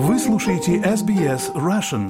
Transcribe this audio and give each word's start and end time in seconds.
Вы 0.00 0.16
слушаете 0.20 0.76
SBS 0.76 1.52
Russian. 1.54 2.08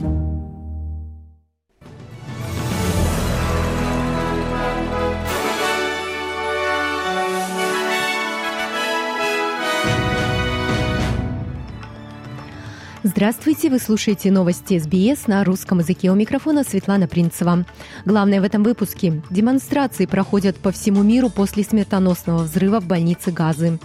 Здравствуйте, 13.02 13.70
вы 13.70 13.78
слушаете 13.78 14.30
новости 14.30 14.78
СБС 14.78 15.26
на 15.26 15.42
русском 15.42 15.78
языке. 15.78 16.10
У 16.10 16.14
микрофона 16.14 16.64
Светлана 16.64 17.08
Принцева. 17.08 17.64
Главное 18.04 18.42
в 18.42 18.44
этом 18.44 18.64
выпуске. 18.64 19.22
Демонстрации 19.30 20.04
проходят 20.04 20.58
по 20.58 20.72
всему 20.72 21.02
миру 21.02 21.30
после 21.30 21.64
смертоносного 21.64 22.42
взрыва 22.42 22.82
в 22.82 22.86
больнице 22.86 23.30
Газы. 23.32 23.78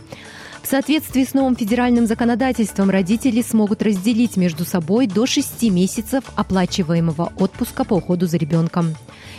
В 0.63 0.67
соответствии 0.67 1.25
с 1.25 1.33
новым 1.33 1.57
федеральным 1.57 2.07
законодательством 2.07 2.89
родители 2.89 3.41
смогут 3.41 3.83
разделить 3.83 4.37
между 4.37 4.63
собой 4.63 5.07
до 5.07 5.25
6 5.25 5.69
месяцев 5.69 6.23
оплачиваемого 6.35 7.33
отпуска 7.37 7.83
по 7.83 7.95
уходу 7.95 8.27
за 8.27 8.37
ребенком. 8.37 8.95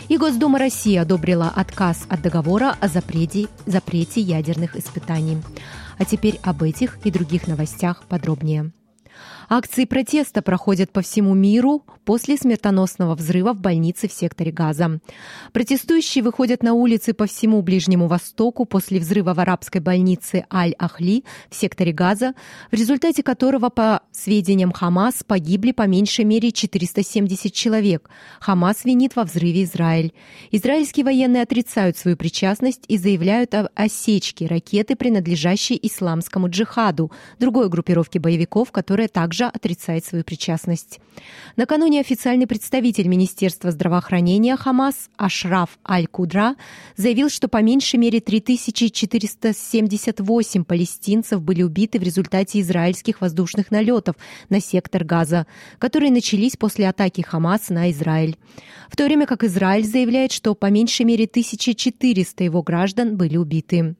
И 0.07 0.17
Госдума 0.17 0.59
России 0.59 0.95
одобрила 0.95 1.51
отказ 1.53 2.05
от 2.09 2.21
договора 2.21 2.77
о 2.79 2.87
запрете, 2.87 3.47
запрете 3.65 4.21
ядерных 4.21 4.75
испытаний. 4.75 5.39
А 5.97 6.05
теперь 6.05 6.39
об 6.43 6.61
этих 6.61 6.99
и 7.03 7.09
других 7.09 7.47
новостях 7.47 8.03
подробнее. 8.07 8.71
Акции 9.47 9.85
протеста 9.85 10.41
проходят 10.41 10.91
по 10.91 11.01
всему 11.01 11.35
миру 11.35 11.83
после 12.03 12.37
смертоносного 12.37 13.15
взрыва 13.15 13.53
в 13.53 13.61
больнице 13.61 14.07
в 14.07 14.13
секторе 14.13 14.51
Газа. 14.51 14.99
Протестующие 15.53 16.23
выходят 16.23 16.63
на 16.63 16.73
улицы 16.73 17.13
по 17.13 17.27
всему 17.27 17.61
Ближнему 17.61 18.07
Востоку 18.07 18.65
после 18.65 18.99
взрыва 18.99 19.33
в 19.33 19.39
арабской 19.39 19.79
больнице 19.79 20.45
Аль-Ахли 20.51 21.23
в 21.49 21.55
секторе 21.55 21.91
Газа, 21.91 22.33
в 22.71 22.75
результате 22.75 23.21
которого, 23.21 23.69
по 23.69 24.01
сведениям 24.11 24.71
Хамас, 24.71 25.23
погибли 25.23 25.71
по 25.71 25.83
меньшей 25.83 26.25
мере 26.25 26.51
470 26.51 27.53
человек. 27.53 28.09
Хамас 28.39 28.83
винит 28.83 29.15
во 29.15 29.23
взрыве 29.23 29.63
Израиль. 29.63 30.13
Израильские 30.51 31.05
военные 31.05 31.43
отрицают 31.43 31.97
свою 31.97 32.17
причастность 32.17 32.83
и 32.87 32.97
заявляют 32.97 33.53
о 33.53 33.69
осечке 33.75 34.47
ракеты, 34.47 34.95
принадлежащей 34.95 35.79
исламскому 35.81 36.49
джихаду, 36.49 37.11
другой 37.39 37.69
группировке 37.69 38.19
боевиков, 38.19 38.71
которая 38.71 39.07
также 39.07 39.34
также 39.35 39.45
отрицает 39.45 40.05
свою 40.05 40.23
причастность. 40.23 40.99
Накануне 41.57 41.99
официальный 41.99 42.47
представитель 42.47 43.07
Министерства 43.07 43.71
здравоохранения 43.71 44.55
Хамас 44.55 45.09
Ашраф 45.17 45.77
Аль-Кудра 45.87 46.55
заявил, 46.95 47.29
что 47.29 47.49
по 47.49 47.61
меньшей 47.61 47.97
мере 47.97 48.21
3478 48.21 50.63
палестинцев 50.63 51.41
были 51.41 51.63
убиты 51.63 51.99
в 51.99 52.03
результате 52.03 52.61
израильских 52.61 53.19
воздушных 53.21 53.71
налетов 53.71 54.15
на 54.49 54.61
сектор 54.61 55.03
Газа, 55.03 55.47
которые 55.79 56.11
начались 56.11 56.55
после 56.55 56.87
атаки 56.87 57.21
Хамас 57.21 57.69
на 57.69 57.89
Израиль. 57.91 58.37
В 58.89 58.95
то 58.95 59.05
время 59.05 59.25
как 59.25 59.43
Израиль 59.43 59.85
заявляет, 59.85 60.31
что 60.31 60.53
по 60.55 60.67
меньшей 60.67 61.05
мере 61.05 61.25
1400 61.25 62.43
его 62.43 62.63
граждан 62.63 63.17
были 63.17 63.37
убиты. 63.37 63.95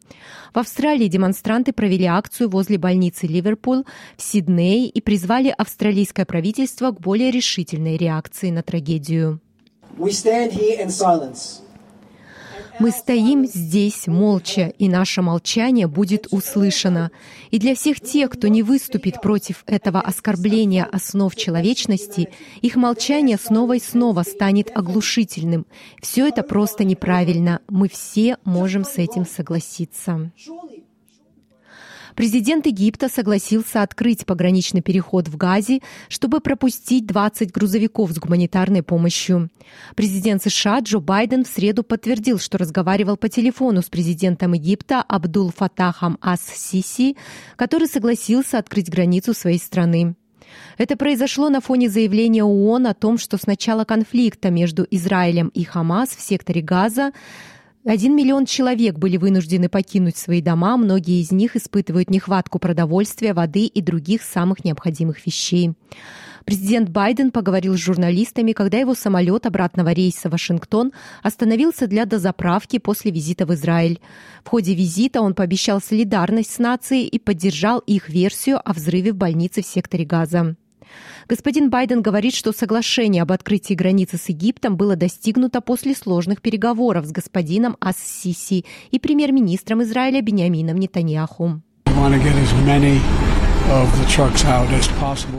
В 0.54 0.60
Австралии 0.60 1.08
демонстранты 1.08 1.74
провели 1.74 2.06
акцию 2.06 2.50
возле 2.50 2.78
больницы 2.78 3.26
Ливерпуль 3.28 3.84
в 4.16 4.22
Сиднее 4.22 4.88
и 4.88 5.02
призвали 5.02 5.25
призвали 5.26 5.52
австралийское 5.58 6.24
правительство 6.24 6.92
к 6.92 7.02
более 7.02 7.32
решительной 7.32 7.98
реакции 7.98 8.52
на 8.52 8.62
трагедию. 8.62 9.42
Мы 12.78 12.92
стоим 12.92 13.48
здесь 13.48 14.06
молча, 14.06 14.72
и 14.78 14.88
наше 14.88 15.24
молчание 15.24 15.88
будет 15.88 16.28
услышано. 16.30 17.10
И 17.50 17.58
для 17.58 17.74
всех 17.74 18.02
тех, 18.02 18.30
кто 18.30 18.48
не 18.50 18.62
выступит 18.62 19.20
против 19.20 19.64
этого 19.66 20.00
оскорбления 20.00 20.88
основ 20.92 21.36
человечности, 21.36 22.30
их 22.62 22.76
молчание 22.76 23.40
снова 23.40 23.78
и 23.78 23.80
снова 23.80 24.22
станет 24.22 24.70
оглушительным. 24.78 25.66
Все 26.04 26.28
это 26.28 26.44
просто 26.44 26.84
неправильно. 26.84 27.62
Мы 27.68 27.90
все 27.90 28.38
можем 28.44 28.84
с 28.84 29.00
этим 29.00 29.26
согласиться. 29.26 30.32
Президент 32.16 32.66
Египта 32.66 33.10
согласился 33.10 33.82
открыть 33.82 34.26
пограничный 34.26 34.82
переход 34.82 35.28
в 35.28 35.36
Газе, 35.36 35.82
чтобы 36.08 36.40
пропустить 36.40 37.06
20 37.06 37.52
грузовиков 37.52 38.12
с 38.12 38.20
гуманитарной 38.20 38.84
помощью. 38.84 39.50
Президент 39.96 40.42
США 40.42 40.80
Джо 40.80 41.00
Байден 41.00 41.44
в 41.44 41.48
среду 41.48 41.84
подтвердил, 41.84 42.40
что 42.40 42.58
разговаривал 42.58 43.18
по 43.18 43.28
телефону 43.28 43.82
с 43.82 43.90
президентом 43.90 44.54
Египта 44.54 45.02
Абдул 45.02 45.52
Фатахом 45.52 46.18
Ас-Сиси, 46.22 47.18
который 47.58 47.88
согласился 47.88 48.60
открыть 48.60 48.90
границу 48.90 49.34
своей 49.34 49.60
страны. 49.60 50.16
Это 50.78 50.96
произошло 50.96 51.50
на 51.50 51.60
фоне 51.60 51.90
заявления 51.90 52.44
ООН 52.44 52.88
о 52.88 52.94
том, 52.94 53.18
что 53.18 53.38
с 53.38 53.46
начала 53.46 53.84
конфликта 53.84 54.52
между 54.52 54.88
Израилем 54.90 55.50
и 55.50 55.64
Хамас 55.64 56.10
в 56.16 56.22
секторе 56.22 56.62
Газа 56.62 57.12
один 57.86 58.16
миллион 58.16 58.46
человек 58.46 58.98
были 58.98 59.18
вынуждены 59.18 59.70
покинуть 59.70 60.18
свои 60.18 60.42
дома, 60.42 60.76
многие 60.76 61.22
из 61.22 61.32
них 61.32 61.56
испытывают 61.56 62.10
нехватку 62.10 62.58
продовольствия, 62.58 63.34
воды 63.34 63.66
и 63.66 63.82
других 63.82 64.24
самых 64.24 64.66
необходимых 64.66 65.26
вещей. 65.26 65.74
Президент 66.46 66.90
Байден 66.90 67.32
поговорил 67.32 67.76
с 67.76 67.80
журналистами, 67.80 68.52
когда 68.52 68.78
его 68.78 68.94
самолет 68.94 69.46
обратного 69.46 69.92
рейса 69.92 70.30
в 70.30 70.34
Вашингтон 70.34 70.94
остановился 71.24 71.88
для 71.88 72.06
дозаправки 72.06 72.78
после 72.78 73.12
визита 73.12 73.46
в 73.46 73.54
Израиль. 73.54 74.00
В 74.44 74.50
ходе 74.50 74.76
визита 74.76 75.22
он 75.22 75.34
пообещал 75.34 75.82
солидарность 75.82 76.52
с 76.52 76.60
нацией 76.60 77.08
и 77.08 77.18
поддержал 77.18 77.80
их 77.80 78.10
версию 78.10 78.62
о 78.64 78.74
взрыве 78.74 79.12
в 79.12 79.16
больнице 79.16 79.64
в 79.64 79.66
секторе 79.66 80.06
Газа. 80.06 80.56
Господин 81.28 81.70
Байден 81.70 82.02
говорит, 82.02 82.36
что 82.36 82.52
соглашение 82.52 83.24
об 83.24 83.32
открытии 83.32 83.74
границы 83.74 84.18
с 84.18 84.30
Египтом 84.30 84.78
было 84.78 84.96
достигнуто 84.96 85.62
после 85.62 85.96
сложных 85.96 86.42
переговоров 86.42 87.06
с 87.06 87.12
господином 87.12 87.78
Ас-Сиси 87.80 88.66
и 88.92 89.00
премьер-министром 89.00 89.84
Израиля 89.84 90.22
Бениамином 90.22 90.78
Нетаньяху. 90.78 91.62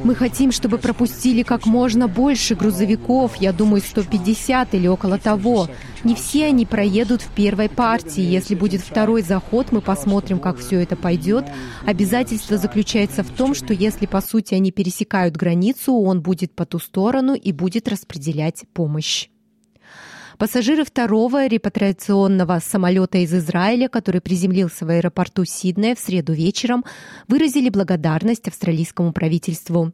Мы 0.03 0.17
хотим, 0.17 0.51
чтобы 0.51 0.79
пропустили 0.79 1.43
как 1.43 1.65
можно 1.65 2.09
больше 2.09 2.57
грузовиков, 2.57 3.37
я 3.37 3.53
думаю, 3.53 3.81
150 3.81 4.75
или 4.75 4.89
около 4.89 5.19
того. 5.19 5.69
Не 6.03 6.17
все 6.17 6.47
они 6.47 6.67
проедут 6.67 7.23
в 7.23 7.31
первой 7.31 7.69
партии. 7.69 8.23
Если 8.23 8.57
будет 8.57 8.81
второй 8.81 9.23
заход, 9.23 9.71
мы 9.71 9.81
посмотрим, 9.81 10.41
как 10.41 10.59
все 10.59 10.83
это 10.83 10.97
пойдет. 10.97 11.45
Обязательство 11.87 12.59
заключается 12.59 13.23
в 13.23 13.31
том, 13.31 13.55
что 13.55 13.73
если, 13.73 14.07
по 14.07 14.21
сути, 14.21 14.55
они 14.55 14.73
пересекают 14.73 15.37
границу, 15.37 15.95
он 15.95 16.21
будет 16.21 16.53
по 16.53 16.67
ту 16.67 16.81
сторону 16.81 17.35
и 17.35 17.53
будет 17.53 17.87
распределять 17.87 18.65
помощь. 18.73 19.29
Пассажиры 20.39 20.85
второго 20.85 21.47
репатриационного 21.47 22.61
самолета 22.63 23.17
из 23.17 23.33
Израиля, 23.33 23.89
который 23.89 24.21
приземлился 24.21 24.85
в 24.85 24.91
аэропорту 24.91 25.47
Сиднея 25.47 25.95
в 25.95 25.99
среду 25.99 26.35
вечером, 26.35 26.85
выразили 27.27 27.71
благодарность 27.71 28.47
австралийскому 28.47 29.15
правительству. 29.15 29.93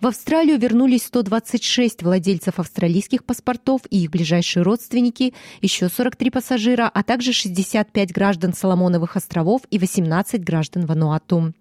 В 0.00 0.06
Австралию 0.06 0.60
вернулись 0.60 1.06
126 1.06 2.04
владельцев 2.04 2.60
австралийских 2.60 3.24
паспортов 3.24 3.80
и 3.90 4.04
их 4.04 4.12
ближайшие 4.12 4.62
родственники, 4.62 5.34
еще 5.60 5.88
43 5.88 6.30
пассажира, 6.30 6.88
а 6.88 7.02
также 7.02 7.32
65 7.32 8.12
граждан 8.12 8.54
Соломоновых 8.54 9.16
островов 9.16 9.62
и 9.72 9.78
18 9.80 10.44
граждан 10.44 10.86
Вануату. 10.86 11.52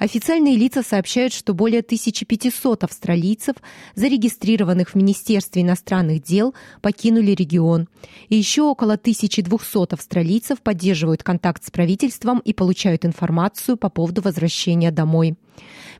Официальные 0.00 0.56
лица 0.56 0.82
сообщают, 0.82 1.32
что 1.32 1.54
более 1.54 1.80
1500 1.80 2.82
австралийцев, 2.82 3.54
зарегистрированных 3.94 4.90
в 4.90 4.94
Министерстве 4.96 5.62
иностранных 5.62 6.24
дел, 6.24 6.54
покинули 6.82 7.30
регион 7.30 7.67
регион. 7.68 7.88
И 8.28 8.36
еще 8.36 8.62
около 8.62 8.94
1200 8.94 9.94
австралийцев 9.94 10.60
поддерживают 10.60 11.22
контакт 11.22 11.64
с 11.64 11.70
правительством 11.70 12.40
и 12.40 12.52
получают 12.52 13.04
информацию 13.04 13.76
по 13.76 13.88
поводу 13.88 14.22
возвращения 14.22 14.90
домой. 14.90 15.36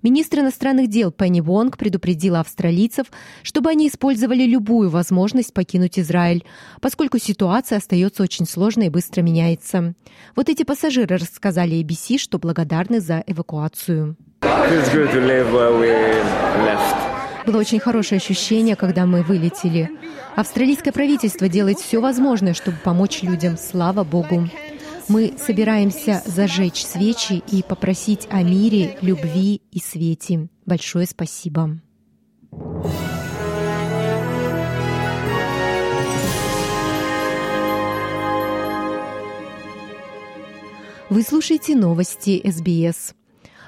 Министр 0.03 0.41
иностранных 0.41 0.89
дел 0.89 1.11
Пенни 1.11 1.41
Вонг 1.41 1.77
предупредила 1.77 2.39
австралийцев, 2.39 3.07
чтобы 3.43 3.71
они 3.71 3.89
использовали 3.89 4.45
любую 4.45 4.89
возможность 4.89 5.53
покинуть 5.53 5.99
Израиль, 5.99 6.45
поскольку 6.81 7.19
ситуация 7.19 7.79
остается 7.79 8.23
очень 8.23 8.47
сложной 8.47 8.87
и 8.87 8.91
быстро 8.91 9.23
меняется. 9.23 9.95
Вот 10.37 10.49
эти 10.49 10.63
пассажиры 10.63 11.17
рассказали 11.17 11.83
ABC, 11.83 12.19
что 12.19 12.39
благодарны 12.39 13.01
за 13.01 13.25
эвакуацию. 13.27 14.17
Было 17.47 17.59
очень 17.59 17.81
хорошее 17.81 18.19
ощущение, 18.19 18.77
когда 18.77 19.07
мы 19.07 19.23
вылетели. 19.23 19.91
Австралийское 20.37 20.93
правительство 20.93 21.49
делает 21.49 21.79
все 21.79 22.01
возможное, 22.01 22.55
чтобы 22.55 22.77
помочь 22.79 23.23
людям. 23.23 23.57
Слава 23.57 24.05
Богу. 24.05 24.49
Мы 25.09 25.35
собираемся 25.39 26.23
зажечь 26.27 26.85
свечи 26.85 27.43
и 27.51 27.63
попросить 27.63 28.29
о 28.31 28.43
мире, 28.43 28.99
любви 29.01 29.63
и 29.73 29.81
свете. 29.81 30.49
Большое 30.67 31.07
спасибо. 31.07 31.79
Вы 41.11 41.23
слушаете 41.23 41.75
новости 41.75 42.43
СБС. 42.45 43.15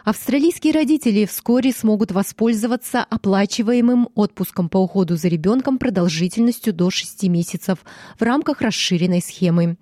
Австралийские 0.04 0.72
родители 0.72 1.26
вскоре 1.26 1.72
смогут 1.72 2.10
воспользоваться 2.10 3.04
оплачиваемым 3.04 4.08
отпуском 4.14 4.70
по 4.70 4.78
уходу 4.78 5.16
за 5.16 5.28
ребенком 5.28 5.78
продолжительностью 5.78 6.72
до 6.72 6.90
6 6.90 7.24
месяцев 7.24 7.78
в 8.18 8.22
рамках 8.22 8.62
расширенной 8.62 9.20
схемы. 9.20 9.76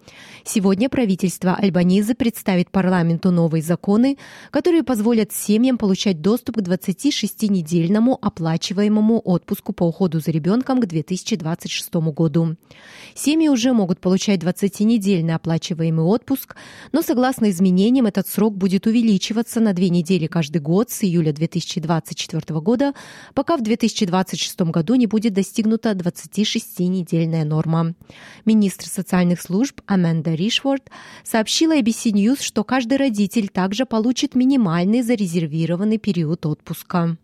Сегодня 0.44 0.88
правительство 0.88 1.54
Альбанизы 1.54 2.14
представит 2.14 2.70
парламенту 2.72 3.30
новые 3.30 3.62
законы, 3.62 4.18
которые 4.50 4.82
позволят 4.82 5.32
семьям 5.32 5.78
получать 5.78 6.20
доступ 6.20 6.56
к 6.56 6.60
26-недельному 6.62 8.18
оплачиваемому 8.20 9.20
отпуску 9.20 9.72
по 9.72 9.84
уходу 9.84 10.18
за 10.18 10.32
ребенком 10.32 10.80
к 10.80 10.86
2026 10.86 11.94
году. 11.94 12.56
Семьи 13.14 13.48
уже 13.48 13.72
могут 13.72 14.00
получать 14.00 14.40
20-недельный 14.40 15.34
оплачиваемый 15.34 16.04
отпуск, 16.04 16.56
но 16.90 17.02
согласно 17.02 17.50
изменениям 17.50 18.06
этот 18.06 18.26
срок 18.26 18.56
будет 18.56 18.86
увеличиваться 18.86 19.60
на 19.60 19.72
две 19.72 19.90
недели 19.90 20.17
каждый 20.26 20.60
год 20.60 20.90
с 20.90 21.04
июля 21.04 21.32
2024 21.32 22.60
года, 22.60 22.94
пока 23.34 23.56
в 23.56 23.62
2026 23.62 24.60
году 24.62 24.94
не 24.96 25.06
будет 25.06 25.32
достигнута 25.32 25.92
26-недельная 25.92 27.44
норма. 27.44 27.94
Министр 28.44 28.86
социальных 28.86 29.40
служб 29.40 29.80
Аманда 29.86 30.34
Ришворд 30.34 30.90
сообщила 31.22 31.78
ABC 31.78 32.10
News, 32.12 32.42
что 32.42 32.64
каждый 32.64 32.98
родитель 32.98 33.48
также 33.48 33.86
получит 33.86 34.34
минимальный 34.34 35.02
зарезервированный 35.02 35.98
период 35.98 36.46
отпуска. 36.46 37.16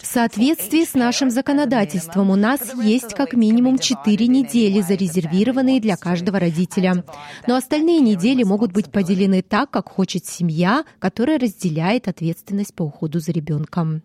В 0.00 0.06
соответствии 0.06 0.84
с 0.84 0.94
нашим 0.94 1.30
законодательством 1.30 2.30
у 2.30 2.34
нас 2.34 2.74
есть 2.74 3.14
как 3.14 3.34
минимум 3.34 3.78
4 3.78 4.26
недели, 4.26 4.80
зарезервированные 4.80 5.80
для 5.80 5.96
каждого 5.96 6.40
родителя. 6.40 7.04
Но 7.46 7.54
остальные 7.54 8.00
недели 8.00 8.42
могут 8.42 8.72
быть 8.72 8.90
поделены 8.90 9.42
так, 9.42 9.70
как 9.70 9.88
хочет 9.88 10.26
семья, 10.26 10.84
которая 10.98 11.38
разделяет 11.38 12.08
ответственность 12.08 12.74
по 12.74 12.82
уходу 12.82 13.20
за 13.20 13.30
ребенком. 13.30 14.02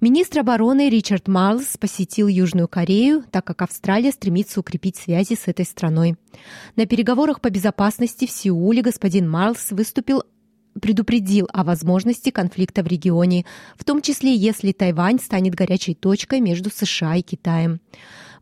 Министр 0.00 0.40
обороны 0.40 0.88
Ричард 0.88 1.28
Марлс 1.28 1.76
посетил 1.76 2.28
Южную 2.28 2.66
Корею, 2.66 3.24
так 3.30 3.44
как 3.44 3.60
Австралия 3.60 4.10
стремится 4.10 4.58
укрепить 4.58 4.96
связи 4.96 5.34
с 5.34 5.46
этой 5.48 5.66
страной. 5.66 6.16
На 6.76 6.86
переговорах 6.86 7.42
по 7.42 7.50
безопасности 7.50 8.26
в 8.26 8.30
Сеуле 8.30 8.80
господин 8.80 9.28
Марлс 9.28 9.70
выступил 9.70 10.24
предупредил 10.80 11.48
о 11.52 11.64
возможности 11.64 12.30
конфликта 12.30 12.82
в 12.82 12.86
регионе, 12.86 13.44
в 13.76 13.84
том 13.84 14.02
числе 14.02 14.34
если 14.34 14.72
Тайвань 14.72 15.20
станет 15.20 15.54
горячей 15.54 15.94
точкой 15.94 16.40
между 16.40 16.70
США 16.70 17.16
и 17.16 17.22
Китаем. 17.22 17.80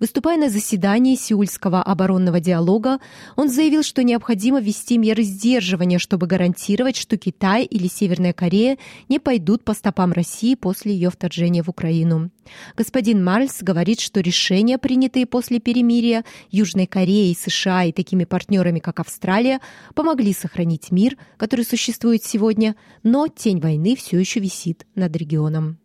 Выступая 0.00 0.38
на 0.38 0.49
заседании 0.49 1.14
Сеульского 1.14 1.82
оборонного 1.82 2.41
диалога, 2.41 3.00
он 3.37 3.50
заявил, 3.50 3.82
что 3.82 4.02
необходимо 4.02 4.58
ввести 4.58 4.97
меры 4.97 5.23
сдерживания, 5.23 5.99
чтобы 5.99 6.26
гарантировать, 6.26 6.97
что 6.97 7.19
Китай 7.19 7.64
или 7.64 7.87
Северная 7.87 8.32
Корея 8.32 8.79
не 9.11 9.19
пойдут 9.19 9.62
по 9.62 9.75
стопам 9.75 10.12
России 10.12 10.55
после 10.55 10.94
ее 10.94 11.11
вторжения 11.11 11.62
в 11.62 11.69
Украину. 11.69 12.31
Господин 12.79 13.23
Марльс 13.23 13.62
говорит, 13.62 14.00
что 14.00 14.20
решения, 14.20 14.79
принятые 14.79 15.26
после 15.26 15.61
перемирия 15.61 16.25
Южной 16.50 16.87
Кореи, 16.87 17.37
США 17.38 17.85
и 17.85 17.93
такими 17.93 18.25
партнерами, 18.25 18.79
как 18.79 19.00
Австралия, 19.00 19.61
помогли 19.94 20.32
сохранить 20.32 20.91
мир, 20.91 21.19
который 21.37 21.67
существует 21.67 22.25
сегодня, 22.25 22.75
но 23.02 23.29
тень 23.29 23.61
войны 23.61 23.94
все 23.97 24.19
еще 24.19 24.41
висит 24.41 24.87
над 24.94 25.14
регионом. 25.14 25.79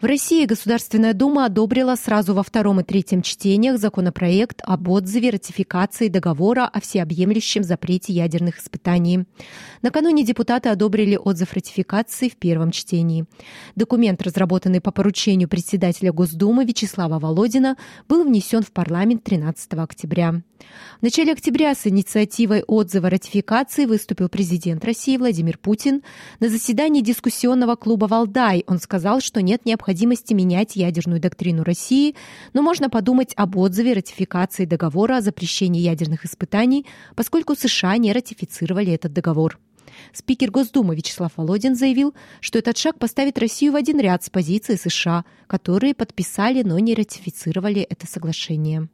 В 0.00 0.06
России 0.06 0.44
Государственная 0.44 1.14
Дума 1.14 1.46
одобрила 1.46 1.94
сразу 1.94 2.34
во 2.34 2.42
втором 2.42 2.80
и 2.80 2.82
третьем 2.82 3.22
чтениях 3.22 3.78
законопроект 3.78 4.60
об 4.64 4.88
отзыве 4.88 5.30
ратификации 5.30 6.08
договора 6.08 6.66
о 6.66 6.80
всеобъемлющем 6.80 7.62
запрете 7.62 8.12
ядерных 8.12 8.58
испытаний. 8.58 9.24
Накануне 9.82 10.24
депутаты 10.24 10.68
одобрили 10.68 11.16
отзыв 11.16 11.52
ратификации 11.52 12.28
в 12.28 12.36
первом 12.36 12.72
чтении. 12.72 13.26
Документ, 13.76 14.20
разработанный 14.22 14.80
по 14.80 14.90
поручению 14.90 15.48
председателя 15.48 16.12
Госдумы 16.12 16.64
Вячеслава 16.64 17.18
Володина, 17.20 17.76
был 18.08 18.24
внесен 18.24 18.62
в 18.62 18.72
парламент 18.72 19.22
13 19.22 19.74
октября. 19.74 20.42
В 21.00 21.02
начале 21.02 21.32
октября 21.32 21.74
с 21.74 21.86
инициативой 21.86 22.62
отзыва 22.62 23.10
ратификации 23.10 23.84
выступил 23.84 24.28
президент 24.28 24.84
России 24.84 25.16
Владимир 25.16 25.58
Путин. 25.58 26.02
На 26.40 26.48
заседании 26.48 27.02
дискуссионного 27.02 27.76
клуба 27.76 28.06
«Валдай» 28.06 28.64
он 28.66 28.78
сказал, 28.78 29.20
что 29.20 29.42
нет 29.42 29.66
необходимости 29.66 30.32
менять 30.32 30.76
ядерную 30.76 31.20
доктрину 31.20 31.62
России, 31.62 32.14
но 32.52 32.62
можно 32.62 32.88
подумать 32.88 33.34
об 33.36 33.56
отзыве 33.56 33.92
ратификации 33.92 34.64
договора 34.64 35.18
о 35.18 35.20
запрещении 35.20 35.82
ядерных 35.82 36.24
испытаний, 36.24 36.86
поскольку 37.14 37.54
США 37.54 37.96
не 37.98 38.12
ратифицировали 38.12 38.92
этот 38.92 39.12
договор. 39.12 39.58
Спикер 40.12 40.50
Госдумы 40.50 40.96
Вячеслав 40.96 41.32
Володин 41.36 41.76
заявил, 41.76 42.14
что 42.40 42.58
этот 42.58 42.78
шаг 42.78 42.98
поставит 42.98 43.38
Россию 43.38 43.72
в 43.72 43.76
один 43.76 44.00
ряд 44.00 44.24
с 44.24 44.30
позицией 44.30 44.78
США, 44.78 45.24
которые 45.46 45.94
подписали, 45.94 46.62
но 46.62 46.78
не 46.78 46.94
ратифицировали 46.94 47.82
это 47.82 48.06
соглашение. 48.06 48.88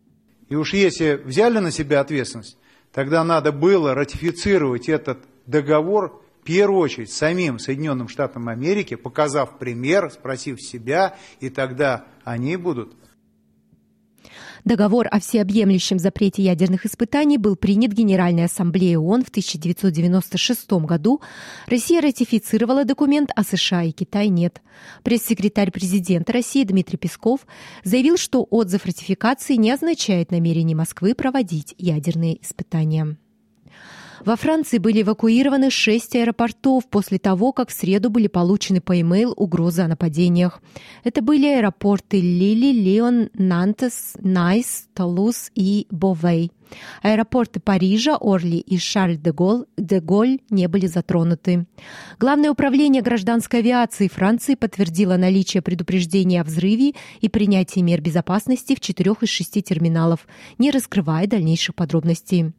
И 0.51 0.57
уж 0.57 0.75
если 0.75 1.15
взяли 1.15 1.59
на 1.61 1.71
себя 1.71 2.01
ответственность, 2.01 2.59
тогда 2.93 3.25
надо 3.25 3.53
было 3.53 3.95
ратифицировать 3.95 4.89
этот 4.89 5.21
договор 5.47 6.23
в 6.41 6.45
первую 6.45 6.81
очередь 6.81 7.13
самим 7.13 7.59
Соединенным 7.59 8.09
Штатам 8.09 8.49
Америки, 8.49 8.97
показав 8.97 9.59
пример, 9.59 10.11
спросив 10.11 10.61
себя, 10.61 11.17
и 11.39 11.51
тогда 11.51 12.05
они 12.25 12.57
будут 12.57 12.95
Договор 14.65 15.09
о 15.11 15.21
всеобъемлющем 15.21 15.99
запрете 15.99 16.43
ядерных 16.43 16.87
испытаний 16.87 17.39
был 17.39 17.57
принят 17.57 17.93
Генеральной 17.93 18.45
Ассамблеей 18.45 18.97
ООН 18.97 19.25
в 19.25 19.29
1996 19.29 20.73
году. 20.85 21.21
Россия 21.67 22.01
ратифицировала 22.01 22.85
документ, 22.85 23.31
а 23.35 23.43
США 23.43 23.85
и 23.85 23.93
Китай 23.93 24.29
нет. 24.29 24.61
Пресс-секретарь 25.03 25.71
президента 25.71 26.33
России 26.33 26.65
Дмитрий 26.65 26.99
Песков 26.99 27.47
заявил, 27.85 28.17
что 28.17 28.47
отзыв 28.51 28.85
ратификации 28.85 29.55
не 29.55 29.71
означает 29.71 30.31
намерение 30.31 30.77
Москвы 30.77 31.15
проводить 31.15 31.75
ядерные 31.79 32.43
испытания. 32.43 33.17
Во 34.25 34.37
Франции 34.37 34.79
были 34.79 35.03
эвакуированы 35.03 35.71
шесть 35.71 36.15
аэропортов 36.15 36.87
после 36.89 37.19
того, 37.19 37.53
как 37.53 37.71
в 37.71 37.73
среду 37.73 38.11
были 38.11 38.27
получены 38.27 38.81
по 38.81 38.93
e-mail 38.93 39.33
угрозы 39.35 39.83
о 39.83 39.89
нападениях. 39.89 40.61
Это 41.05 41.23
были 41.23 41.47
аэропорты 41.47 42.21
Лилль, 42.21 42.73
Лион, 42.73 43.31
Нант, 43.33 44.15
Ницца, 44.21 44.89
Тулуза 44.95 45.51
и 45.55 45.87
Бове. 45.91 46.53
Аэропорты 47.03 47.61
Парижа, 47.61 48.17
Орли 48.21 48.59
и 48.59 48.79
Шарль-де-Голль 48.79 49.67
де 49.77 50.01
Голль 50.01 50.39
не 50.51 50.69
были 50.69 50.87
затронуты. 50.87 51.67
Главное 52.19 52.51
управление 52.51 53.03
гражданской 53.03 53.61
авиации 53.61 54.09
Франции 54.09 54.55
подтвердило 54.55 55.17
наличие 55.17 55.63
предупреждения 55.63 56.41
о 56.41 56.45
взрыве 56.45 56.95
и 57.21 57.29
принятии 57.29 57.81
мер 57.81 58.01
безопасности 58.01 58.75
в 58.75 58.81
четырех 58.81 59.23
из 59.23 59.29
шести 59.29 59.63
терминалов, 59.63 60.27
не 60.59 60.71
раскрывая 60.71 61.27
дальнейших 61.27 61.75
подробностей. 61.75 62.53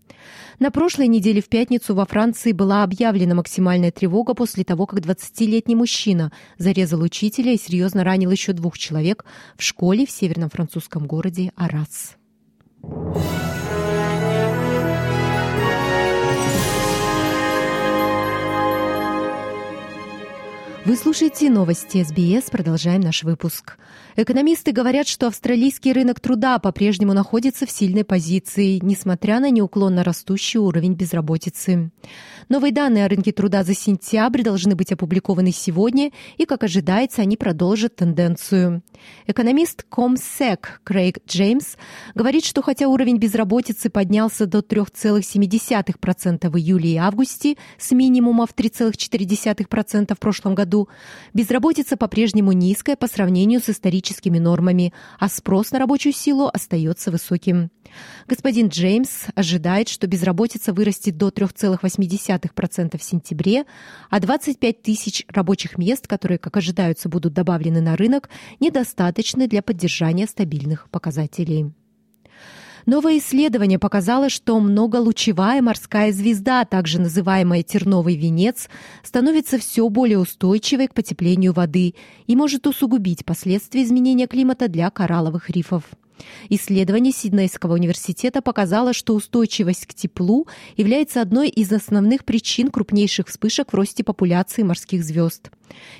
На 0.59 0.71
прошлой 0.71 1.07
неделе 1.07 1.41
в 1.41 1.49
пятницу 1.49 1.95
во 1.95 2.05
Франции 2.05 2.51
была 2.51 2.83
объявлена 2.83 3.35
максимальная 3.35 3.91
тревога 3.91 4.33
после 4.33 4.63
того, 4.63 4.85
как 4.85 4.99
20-летний 4.99 5.75
мужчина 5.75 6.31
зарезал 6.57 7.01
учителя 7.01 7.53
и 7.53 7.57
серьезно 7.57 8.03
ранил 8.03 8.31
еще 8.31 8.53
двух 8.53 8.77
человек 8.77 9.25
в 9.57 9.63
школе 9.63 10.05
в 10.05 10.11
северном 10.11 10.49
французском 10.49 11.07
городе 11.07 11.51
Арас. 11.55 12.17
Вы 20.83 20.95
слушаете 20.95 21.51
новости 21.51 22.03
СБС. 22.03 22.49
Продолжаем 22.49 23.01
наш 23.01 23.23
выпуск. 23.23 23.77
Экономисты 24.15 24.71
говорят, 24.71 25.07
что 25.07 25.27
австралийский 25.27 25.93
рынок 25.93 26.19
труда 26.19 26.57
по-прежнему 26.57 27.13
находится 27.13 27.67
в 27.67 27.71
сильной 27.71 28.03
позиции, 28.03 28.79
несмотря 28.81 29.39
на 29.39 29.51
неуклонно 29.51 30.03
растущий 30.03 30.59
уровень 30.59 30.95
безработицы. 30.95 31.91
Новые 32.49 32.73
данные 32.73 33.05
о 33.05 33.09
рынке 33.09 33.31
труда 33.31 33.63
за 33.63 33.75
сентябрь 33.75 34.41
должны 34.41 34.75
быть 34.75 34.91
опубликованы 34.91 35.51
сегодня, 35.51 36.11
и, 36.37 36.45
как 36.45 36.63
ожидается, 36.63 37.21
они 37.21 37.37
продолжат 37.37 37.95
тенденцию. 37.95 38.81
Экономист 39.27 39.83
Комсек 39.83 40.81
Крейг 40.83 41.19
Джеймс 41.27 41.75
говорит, 42.15 42.43
что 42.43 42.63
хотя 42.63 42.87
уровень 42.87 43.17
безработицы 43.17 43.91
поднялся 43.91 44.47
до 44.47 44.59
3,7% 44.59 46.49
в 46.49 46.57
июле 46.57 46.93
и 46.93 46.97
августе 46.97 47.55
с 47.77 47.91
минимума 47.91 48.47
в 48.47 48.55
3,4% 48.55 50.15
в 50.15 50.19
прошлом 50.19 50.55
году, 50.55 50.70
безработица 51.33 51.97
по-прежнему 51.97 52.51
низкая 52.51 52.95
по 52.95 53.07
сравнению 53.07 53.61
с 53.61 53.69
историческими 53.69 54.39
нормами, 54.39 54.93
а 55.19 55.29
спрос 55.29 55.71
на 55.71 55.79
рабочую 55.79 56.13
силу 56.13 56.49
остается 56.51 57.11
высоким. 57.11 57.69
Господин 58.27 58.67
Джеймс 58.67 59.25
ожидает, 59.35 59.89
что 59.89 60.07
безработица 60.07 60.73
вырастет 60.73 61.17
до 61.17 61.29
3,8% 61.29 62.97
в 62.97 63.03
сентябре, 63.03 63.65
а 64.09 64.19
25 64.19 64.81
тысяч 64.81 65.25
рабочих 65.27 65.77
мест, 65.77 66.07
которые, 66.07 66.37
как 66.37 66.57
ожидаются, 66.57 67.09
будут 67.09 67.33
добавлены 67.33 67.81
на 67.81 67.95
рынок, 67.95 68.29
недостаточны 68.59 69.47
для 69.47 69.61
поддержания 69.61 70.27
стабильных 70.27 70.89
показателей. 70.89 71.73
Новое 72.85 73.19
исследование 73.19 73.79
показало, 73.79 74.29
что 74.29 74.59
многолучевая 74.59 75.61
морская 75.61 76.11
звезда, 76.11 76.65
также 76.65 76.99
называемая 76.99 77.63
терновый 77.63 78.15
венец, 78.15 78.69
становится 79.03 79.57
все 79.57 79.87
более 79.89 80.19
устойчивой 80.19 80.87
к 80.87 80.93
потеплению 80.93 81.53
воды 81.53 81.93
и 82.27 82.35
может 82.35 82.67
усугубить 82.67 83.25
последствия 83.25 83.83
изменения 83.83 84.27
климата 84.27 84.67
для 84.67 84.89
коралловых 84.89 85.49
рифов. 85.49 85.83
Исследование 86.49 87.13
Сиднейского 87.13 87.73
университета 87.73 88.41
показало, 88.41 88.93
что 88.93 89.13
устойчивость 89.13 89.85
к 89.85 89.93
теплу 89.93 90.47
является 90.77 91.21
одной 91.21 91.49
из 91.49 91.71
основных 91.71 92.25
причин 92.25 92.69
крупнейших 92.69 93.27
вспышек 93.27 93.71
в 93.71 93.75
росте 93.75 94.03
популяции 94.03 94.63
морских 94.63 95.03
звезд. 95.03 95.51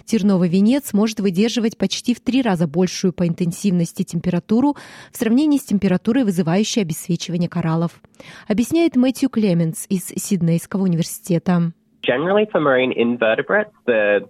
Терновый 0.05 0.49
венец 0.49 0.93
может 0.93 1.19
выдерживать 1.19 1.77
почти 1.77 2.13
в 2.13 2.19
три 2.19 2.41
раза 2.41 2.67
большую 2.67 3.13
по 3.13 3.27
интенсивности 3.27 4.03
температуру 4.03 4.75
в 5.11 5.17
сравнении 5.17 5.57
с 5.57 5.63
температурой, 5.63 6.23
вызывающей 6.23 6.81
обесцвечивание 6.81 7.49
кораллов, 7.49 8.01
объясняет 8.47 8.95
Мэтью 8.95 9.29
Клеменс 9.29 9.85
из 9.89 10.07
Сиднейского 10.07 10.83
университета. 10.83 11.71
Generally 12.03 12.47
for 12.51 12.59
marine 12.59 12.91
invertebrates, 12.91 13.71
the 13.85 14.27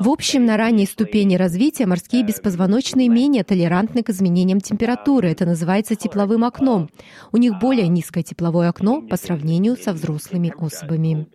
в 0.00 0.08
общем, 0.08 0.44
на 0.44 0.56
ранней 0.56 0.86
ступени 0.86 1.36
развития 1.36 1.86
морские 1.86 2.22
беспозвоночные 2.22 3.08
менее 3.08 3.44
толерантны 3.44 4.02
к 4.02 4.10
изменениям 4.10 4.60
температуры. 4.60 5.30
Это 5.30 5.46
называется 5.46 5.94
тепловым 5.94 6.44
окном. 6.44 6.88
У 7.32 7.36
них 7.36 7.58
более 7.58 7.88
низкое 7.88 8.22
тепловое 8.22 8.68
окно 8.68 9.02
по 9.02 9.16
сравнению 9.16 9.76
со 9.76 9.92
взрослыми 9.92 10.52
особами. 10.56 11.26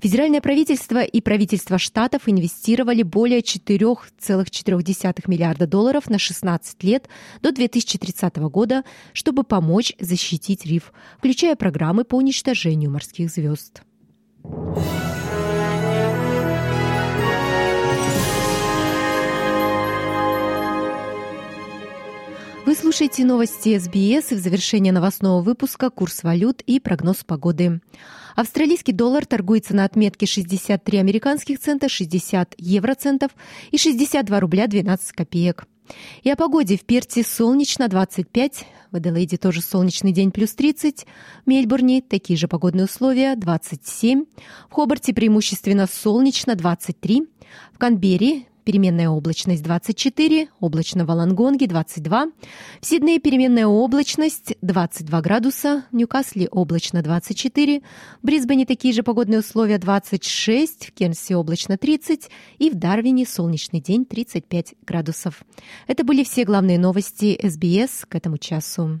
Федеральное 0.00 0.40
правительство 0.40 1.02
и 1.02 1.20
правительство 1.20 1.78
штатов 1.78 2.22
инвестировали 2.26 3.02
более 3.02 3.40
4,4 3.40 5.22
миллиарда 5.26 5.66
долларов 5.66 6.08
на 6.08 6.18
16 6.18 6.82
лет 6.84 7.08
до 7.40 7.52
2030 7.52 8.36
года, 8.36 8.84
чтобы 9.12 9.44
помочь 9.44 9.92
защитить 9.98 10.66
риф, 10.66 10.92
включая 11.18 11.56
программы 11.56 12.04
по 12.04 12.16
уничтожению 12.16 12.90
морских 12.90 13.30
звезд. 13.30 13.82
Вы 22.64 22.76
слушаете 22.76 23.24
новости 23.24 23.76
СБС 23.76 24.30
и 24.30 24.34
в 24.36 24.38
завершение 24.38 24.92
новостного 24.92 25.42
выпуска 25.42 25.90
курс 25.90 26.22
валют 26.22 26.62
и 26.62 26.78
прогноз 26.78 27.24
погоды. 27.24 27.80
Австралийский 28.36 28.92
доллар 28.92 29.26
торгуется 29.26 29.74
на 29.74 29.84
отметке 29.84 30.26
63 30.26 30.98
американских 30.98 31.58
цента, 31.58 31.88
60 31.88 32.54
евроцентов 32.58 33.32
и 33.72 33.78
62 33.78 34.38
рубля 34.38 34.68
12 34.68 35.10
копеек. 35.10 35.66
И 36.22 36.30
о 36.30 36.36
погоде 36.36 36.76
в 36.76 36.84
Перте 36.84 37.24
солнечно 37.24 37.88
25, 37.88 38.64
в 38.92 38.96
Аделаиде 38.96 39.38
тоже 39.38 39.60
солнечный 39.60 40.12
день 40.12 40.30
плюс 40.30 40.54
30, 40.54 41.04
в 41.44 41.48
Мельбурне 41.48 42.00
такие 42.00 42.36
же 42.36 42.46
погодные 42.46 42.84
условия 42.84 43.34
27, 43.34 44.24
в 44.70 44.72
Хобарте 44.72 45.12
преимущественно 45.12 45.88
солнечно 45.88 46.54
23, 46.54 47.24
в 47.72 47.78
Канберре 47.78 48.44
переменная 48.64 49.08
облачность 49.08 49.62
24, 49.62 50.48
облачно 50.60 51.04
в 51.04 51.10
Алангонге 51.10 51.66
22, 51.66 52.26
в 52.80 52.86
Сиднее 52.86 53.20
переменная 53.20 53.66
облачность 53.66 54.54
22 54.62 55.20
градуса, 55.20 55.84
в 55.90 55.96
Ньюкасле 55.96 56.48
облачно 56.48 57.02
24, 57.02 57.80
в 57.80 58.26
Брисбене 58.26 58.66
такие 58.66 58.94
же 58.94 59.02
погодные 59.02 59.40
условия 59.40 59.78
26, 59.78 60.86
в 60.86 60.92
Кенсе 60.92 61.36
облачно 61.36 61.76
30 61.76 62.30
и 62.58 62.70
в 62.70 62.74
Дарвине 62.74 63.26
солнечный 63.26 63.80
день 63.80 64.04
35 64.04 64.74
градусов. 64.86 65.42
Это 65.86 66.04
были 66.04 66.24
все 66.24 66.44
главные 66.44 66.78
новости 66.78 67.38
СБС 67.42 68.06
к 68.08 68.14
этому 68.14 68.38
часу. 68.38 69.00